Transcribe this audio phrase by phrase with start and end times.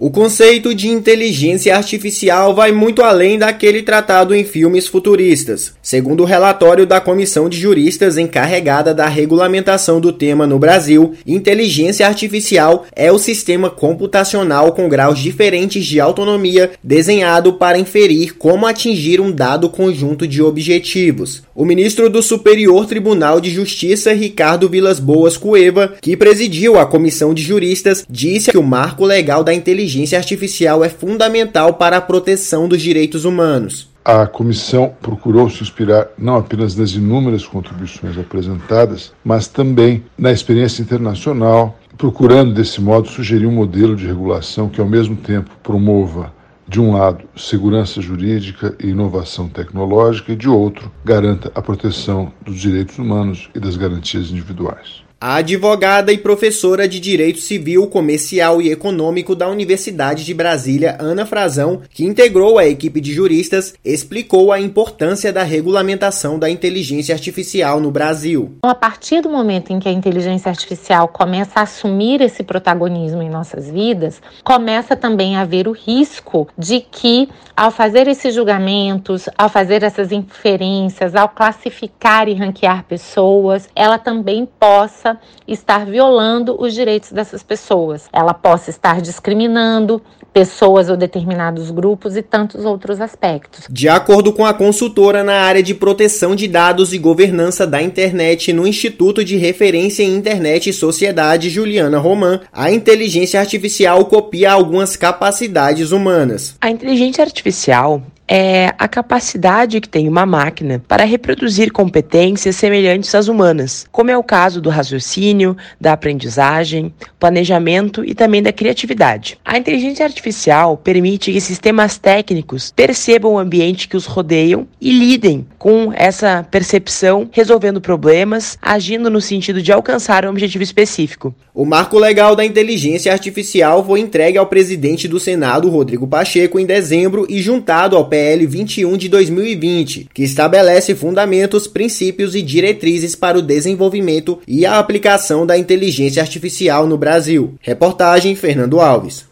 [0.00, 5.72] O conceito de inteligência artificial vai muito além daquele tratado em filmes futuristas.
[5.82, 12.06] Segundo o relatório da comissão de juristas encarregada da regulamentação do tema no Brasil, inteligência
[12.06, 19.20] artificial é o sistema computacional com graus diferentes de autonomia desenhado para inferir como atingir
[19.20, 21.42] um dado conjunto de objetivos.
[21.56, 27.34] O ministro do Superior Tribunal de Justiça, Ricardo Vilas Boas Cueva, que presidiu a comissão
[27.34, 32.00] de juristas, disse que o marco legal da inteligência inteligência artificial é fundamental para a
[32.00, 33.88] proteção dos direitos humanos.
[34.04, 40.82] A comissão procurou se inspirar não apenas nas inúmeras contribuições apresentadas, mas também na experiência
[40.82, 46.32] internacional, procurando desse modo sugerir um modelo de regulação que, ao mesmo tempo, promova
[46.66, 52.60] de um lado, segurança jurídica e inovação tecnológica, e de outro, garanta a proteção dos
[52.60, 55.07] direitos humanos e das garantias individuais.
[55.20, 61.26] A advogada e professora de Direito Civil, Comercial e Econômico da Universidade de Brasília, Ana
[61.26, 67.80] Frazão, que integrou a equipe de juristas, explicou a importância da regulamentação da inteligência artificial
[67.80, 68.58] no Brasil.
[68.62, 73.28] A partir do momento em que a inteligência artificial começa a assumir esse protagonismo em
[73.28, 79.48] nossas vidas, começa também a haver o risco de que, ao fazer esses julgamentos, ao
[79.48, 86.74] fazer essas inferências, ao classificar e ranquear pessoas, ela também possa possa estar violando os
[86.74, 88.08] direitos dessas pessoas.
[88.12, 93.66] Ela possa estar discriminando pessoas ou determinados grupos e tantos outros aspectos.
[93.70, 98.52] De acordo com a consultora na área de proteção de dados e governança da internet
[98.52, 104.96] no Instituto de Referência em Internet e Sociedade Juliana Roman, a inteligência artificial copia algumas
[104.96, 106.56] capacidades humanas.
[106.60, 113.26] A inteligência artificial é a capacidade que tem uma máquina para reproduzir competências semelhantes às
[113.26, 119.38] humanas, como é o caso do raciocínio, da aprendizagem, planejamento e também da criatividade.
[119.44, 125.46] A inteligência artificial permite que sistemas técnicos percebam o ambiente que os rodeiam e lidem
[125.58, 131.34] com essa percepção, resolvendo problemas, agindo no sentido de alcançar um objetivo específico.
[131.54, 136.66] O marco legal da inteligência artificial foi entregue ao presidente do Senado, Rodrigo Pacheco, em
[136.66, 143.38] dezembro e juntado ao PL 21 de 2020, que estabelece fundamentos, princípios e diretrizes para
[143.38, 147.54] o desenvolvimento e a aplicação da inteligência artificial no Brasil.
[147.60, 149.24] Reportagem Fernando Alves.